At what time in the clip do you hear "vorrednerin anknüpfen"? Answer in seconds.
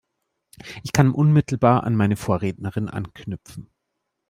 2.15-3.69